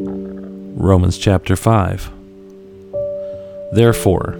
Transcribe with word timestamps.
Romans 0.00 1.18
chapter 1.18 1.56
5. 1.56 2.12
Therefore, 3.72 4.38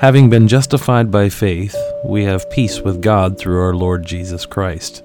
having 0.00 0.28
been 0.28 0.48
justified 0.48 1.08
by 1.08 1.28
faith, 1.28 1.76
we 2.04 2.24
have 2.24 2.50
peace 2.50 2.80
with 2.80 3.00
God 3.00 3.38
through 3.38 3.60
our 3.60 3.76
Lord 3.76 4.04
Jesus 4.04 4.44
Christ, 4.44 5.04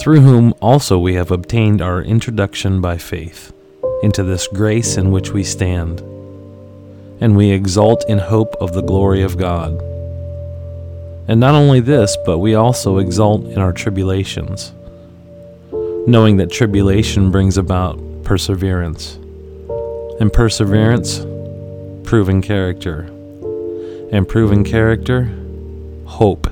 through 0.00 0.22
whom 0.22 0.52
also 0.60 0.98
we 0.98 1.14
have 1.14 1.30
obtained 1.30 1.80
our 1.80 2.02
introduction 2.02 2.80
by 2.80 2.98
faith 2.98 3.52
into 4.02 4.24
this 4.24 4.48
grace 4.48 4.96
in 4.96 5.12
which 5.12 5.30
we 5.30 5.44
stand, 5.44 6.00
and 7.20 7.36
we 7.36 7.52
exult 7.52 8.04
in 8.08 8.18
hope 8.18 8.56
of 8.60 8.72
the 8.72 8.82
glory 8.82 9.22
of 9.22 9.38
God. 9.38 9.80
And 11.28 11.38
not 11.38 11.54
only 11.54 11.78
this, 11.78 12.16
but 12.26 12.38
we 12.38 12.56
also 12.56 12.98
exult 12.98 13.44
in 13.44 13.58
our 13.58 13.72
tribulations, 13.72 14.72
knowing 16.08 16.38
that 16.38 16.50
tribulation 16.50 17.30
brings 17.30 17.56
about 17.56 18.07
perseverance, 18.28 19.14
and 20.20 20.30
perseverance, 20.30 21.20
proven 22.06 22.42
character, 22.42 23.00
and 24.12 24.28
proven 24.28 24.64
character, 24.64 25.24
hope. 26.04 26.46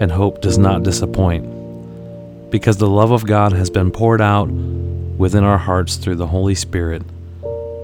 And 0.00 0.10
hope 0.10 0.40
does 0.40 0.56
not 0.56 0.84
disappoint, 0.84 1.44
because 2.50 2.78
the 2.78 2.88
love 2.88 3.10
of 3.10 3.26
God 3.26 3.52
has 3.52 3.68
been 3.68 3.90
poured 3.90 4.22
out 4.22 4.48
within 4.48 5.44
our 5.44 5.58
hearts 5.58 5.96
through 5.96 6.16
the 6.16 6.26
Holy 6.26 6.54
Spirit 6.54 7.02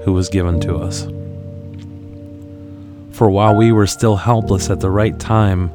who 0.03 0.13
was 0.13 0.27
given 0.29 0.59
to 0.61 0.77
us. 0.77 1.03
For 3.15 3.29
while 3.29 3.55
we 3.55 3.73
were 3.73 3.85
still 3.85 4.15
helpless 4.15 4.71
at 4.71 4.79
the 4.79 4.89
right 4.89 5.19
time, 5.19 5.69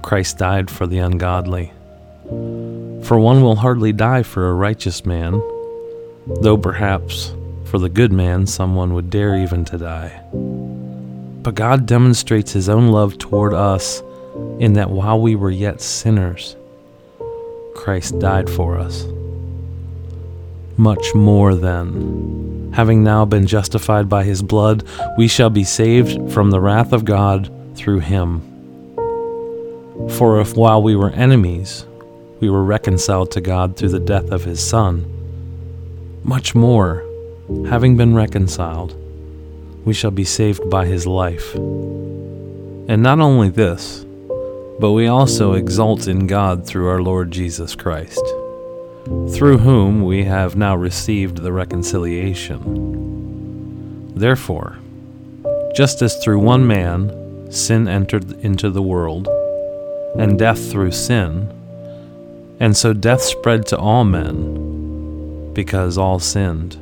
Christ 0.00 0.38
died 0.38 0.70
for 0.70 0.86
the 0.86 1.00
ungodly. 1.00 1.70
For 3.04 3.18
one 3.18 3.42
will 3.42 3.56
hardly 3.56 3.92
die 3.92 4.22
for 4.22 4.48
a 4.48 4.54
righteous 4.54 5.04
man, 5.04 5.42
though 6.26 6.56
perhaps 6.56 7.34
for 7.64 7.78
the 7.78 7.88
good 7.88 8.12
man 8.12 8.46
someone 8.46 8.94
would 8.94 9.10
dare 9.10 9.36
even 9.36 9.64
to 9.66 9.78
die. 9.78 10.20
But 11.42 11.54
God 11.54 11.86
demonstrates 11.86 12.52
his 12.52 12.68
own 12.68 12.88
love 12.88 13.18
toward 13.18 13.54
us 13.54 14.02
in 14.58 14.74
that 14.74 14.90
while 14.90 15.20
we 15.20 15.36
were 15.36 15.50
yet 15.50 15.80
sinners, 15.80 16.56
Christ 17.74 18.18
died 18.18 18.50
for 18.50 18.78
us 18.78 19.06
much 20.80 21.14
more 21.14 21.54
then. 21.54 22.72
Having 22.74 23.04
now 23.04 23.24
been 23.26 23.46
justified 23.46 24.08
by 24.08 24.24
his 24.24 24.42
blood, 24.42 24.82
we 25.18 25.28
shall 25.28 25.50
be 25.50 25.64
saved 25.64 26.32
from 26.32 26.50
the 26.50 26.60
wrath 26.60 26.92
of 26.92 27.04
God 27.04 27.52
through 27.74 28.00
him. 28.00 28.40
For 30.08 30.40
if 30.40 30.56
while 30.56 30.82
we 30.82 30.96
were 30.96 31.10
enemies, 31.10 31.84
we 32.40 32.48
were 32.48 32.64
reconciled 32.64 33.30
to 33.32 33.42
God 33.42 33.76
through 33.76 33.90
the 33.90 34.00
death 34.00 34.30
of 34.30 34.44
his 34.44 34.66
Son, 34.66 35.04
much 36.30 36.54
more, 36.54 37.04
having 37.68 37.96
been 37.96 38.14
reconciled, 38.14 38.94
we 39.84 39.92
shall 39.92 40.12
be 40.12 40.24
saved 40.24 40.70
by 40.70 40.86
his 40.86 41.04
life. 41.04 41.56
And 41.56 43.02
not 43.02 43.18
only 43.18 43.48
this, 43.48 44.04
but 44.78 44.92
we 44.92 45.08
also 45.08 45.54
exult 45.54 46.06
in 46.06 46.28
God 46.28 46.64
through 46.64 46.88
our 46.88 47.02
Lord 47.02 47.32
Jesus 47.32 47.74
Christ 47.74 48.22
through 49.32 49.58
whom 49.58 50.04
we 50.04 50.24
have 50.24 50.56
now 50.56 50.76
received 50.76 51.38
the 51.38 51.52
reconciliation. 51.52 54.12
Therefore, 54.14 54.78
just 55.74 56.02
as 56.02 56.22
through 56.22 56.38
one 56.38 56.66
man 56.66 57.50
sin 57.50 57.88
entered 57.88 58.32
into 58.44 58.70
the 58.70 58.82
world, 58.82 59.26
and 60.16 60.38
death 60.38 60.70
through 60.70 60.92
sin, 60.92 61.50
and 62.60 62.76
so 62.76 62.92
death 62.92 63.22
spread 63.22 63.66
to 63.66 63.78
all 63.78 64.04
men, 64.04 64.59
because 65.52 65.98
all 65.98 66.18
sinned. 66.18 66.74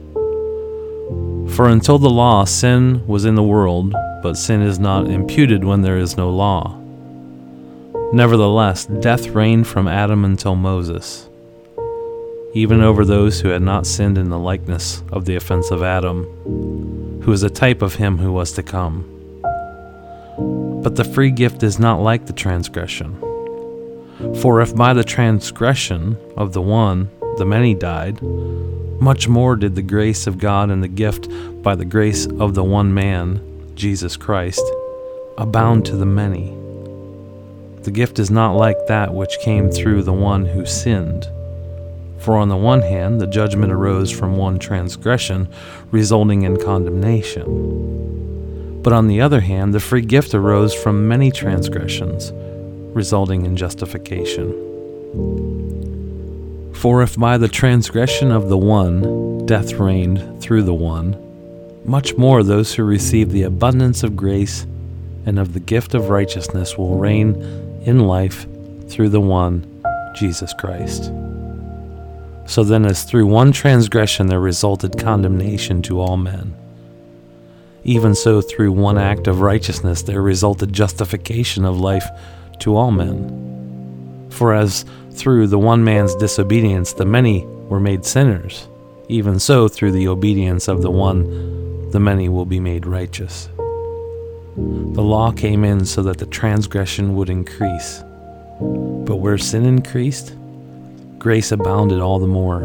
For 1.55 1.69
until 1.69 1.99
the 1.99 2.11
law, 2.11 2.45
sin 2.45 3.07
was 3.07 3.25
in 3.25 3.35
the 3.35 3.43
world, 3.43 3.95
but 4.23 4.37
sin 4.37 4.63
is 4.63 4.79
not 4.79 5.09
imputed 5.09 5.65
when 5.65 5.83
there 5.83 5.99
is 5.99 6.17
no 6.17 6.31
law. 6.31 6.79
Nevertheless, 8.13 8.87
death 8.87 9.29
reigned 9.29 9.67
from 9.67 9.89
Adam 9.89 10.25
until 10.25 10.55
Moses 10.55 11.29
even 12.55 12.81
over 12.81 13.05
those 13.05 13.41
who 13.41 13.49
had 13.49 13.63
not 13.63 13.87
sinned 13.87 14.17
in 14.17 14.31
the 14.31 14.39
likeness 14.39 15.03
of 15.13 15.25
the 15.27 15.37
offense 15.37 15.71
of 15.71 15.83
Adam, 15.83 16.25
who 17.23 17.33
is 17.33 17.43
a 17.43 17.51
type 17.51 17.83
of 17.83 17.95
him 17.95 18.19
who 18.19 18.33
was 18.33 18.53
to 18.53 18.63
come. 18.63 19.05
But 20.83 20.97
the 20.97 21.05
free 21.05 21.31
gift 21.31 21.63
is 21.63 21.79
not 21.79 22.01
like 22.01 22.27
the 22.27 22.33
transgression. 22.33 23.17
For 24.41 24.61
if 24.63 24.75
by 24.75 24.95
the 24.95 25.05
transgression 25.05 26.17
of 26.37 26.53
the 26.53 26.63
one 26.63 27.11
the 27.39 27.47
many 27.47 27.75
died, 27.75 28.21
much 29.01 29.29
more 29.29 29.55
did 29.55 29.77
the 29.77 29.83
grace 29.83 30.27
of 30.27 30.39
God 30.39 30.71
and 30.71 30.83
the 30.83 30.89
gift 30.89 31.29
by 31.63 31.77
the 31.77 31.85
grace 31.85 32.27
of 32.27 32.55
the 32.55 32.65
one 32.65 32.93
man, 32.93 33.41
Jesus 33.77 34.17
Christ, 34.17 34.63
abound 35.39 35.87
to 35.87 35.97
the 35.97 36.05
many. 36.05 36.53
The 37.85 37.93
gift 37.93 38.19
is 38.19 38.31
not 38.31 38.57
like 38.57 38.77
that 38.89 39.15
which 39.15 39.39
came 39.41 39.71
through 39.71 40.03
the 40.03 40.13
one 40.13 40.45
who 40.45 40.67
sinned. 40.67 41.27
For 42.19 42.37
on 42.37 42.49
the 42.49 42.57
one 42.57 42.83
hand, 42.83 43.21
the 43.21 43.29
judgment 43.29 43.73
arose 43.73 44.11
from 44.11 44.37
one 44.37 44.59
transgression, 44.59 45.49
resulting 45.93 46.43
in 46.43 46.61
condemnation. 46.61 48.83
But 48.83 48.93
on 48.93 49.07
the 49.07 49.21
other 49.21 49.41
hand, 49.41 49.73
the 49.73 49.81
free 49.81 50.03
gift 50.03 50.35
arose 50.35 50.75
from 50.75 51.07
many 51.07 51.31
transgressions, 51.31 52.33
resulting 52.95 53.47
in 53.47 53.57
justification. 53.57 54.65
For 56.79 57.03
if 57.03 57.17
by 57.17 57.39
the 57.39 57.49
transgression 57.49 58.31
of 58.31 58.49
the 58.49 58.57
one 58.57 59.45
death 59.47 59.73
reigned 59.73 60.41
through 60.41 60.63
the 60.63 60.75
one, 60.75 61.17
much 61.85 62.17
more 62.17 62.45
those 62.45 62.73
who 62.73 62.85
receive 62.85 63.33
the 63.33 63.43
abundance 63.43 64.05
of 64.05 64.15
grace 64.15 64.65
and 65.27 65.41
of 65.41 65.55
the 65.55 65.61
gift 65.61 65.95
of 65.95 66.09
righteousness 66.09 66.79
will 66.79 66.97
reign 66.97 67.35
in 67.83 68.07
life 68.07 68.47
through 68.89 69.09
the 69.09 69.21
one, 69.21 69.83
Jesus 70.15 70.53
Christ. 70.53 71.07
So 72.47 72.63
then, 72.63 72.87
as 72.87 73.03
through 73.03 73.27
one 73.27 73.51
transgression 73.51 74.29
there 74.29 74.39
resulted 74.39 75.01
condemnation 75.01 75.83
to 75.83 76.01
all 76.01 76.17
men, 76.17 76.55
even 77.83 78.15
so 78.15 78.41
through 78.41 78.71
one 78.71 78.99
act 78.99 79.27
of 79.27 79.41
righteousness 79.41 80.03
there 80.03 80.23
resulted 80.23 80.73
justification 80.73 81.65
of 81.65 81.81
life 81.81 82.07
to 82.61 82.77
all 82.77 82.93
men. 82.93 83.38
For 84.31 84.55
as 84.55 84.85
through 85.13 85.49
the 85.49 85.59
one 85.59 85.85
man's 85.85 86.15
disobedience 86.15 86.93
the 86.93 87.05
many 87.05 87.45
were 87.47 87.81
made 87.81 88.05
sinners, 88.05 88.69
even 89.09 89.39
so 89.39 89.69
through 89.69 89.93
the 89.93 90.09
obedience 90.09 90.69
of 90.69 90.83
the 90.83 90.91
one 90.91 91.91
the 91.91 92.01
many 92.01 92.29
will 92.29 92.47
be 92.47 92.61
made 92.61 92.87
righteous. 92.87 93.49
The 94.57 95.03
law 95.03 95.31
came 95.31 95.65
in 95.65 95.85
so 95.85 96.03
that 96.03 96.19
the 96.19 96.27
transgression 96.27 97.15
would 97.17 97.31
increase. 97.31 98.03
But 98.61 99.17
where 99.17 99.39
sin 99.39 99.65
increased, 99.65 100.35
grace 101.19 101.53
abounded 101.53 102.01
all 102.01 102.19
the 102.19 102.27
more, 102.27 102.63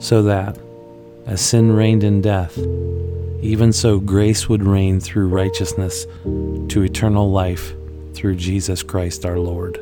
so 0.00 0.22
that, 0.22 0.58
as 1.26 1.40
sin 1.40 1.72
reigned 1.72 2.04
in 2.04 2.22
death, 2.22 2.58
even 3.42 3.72
so 3.72 4.00
grace 4.00 4.48
would 4.48 4.62
reign 4.62 4.98
through 4.98 5.28
righteousness 5.28 6.06
to 6.68 6.82
eternal 6.82 7.30
life 7.30 7.74
through 8.14 8.36
Jesus 8.36 8.82
Christ 8.82 9.26
our 9.26 9.38
Lord. 9.38 9.78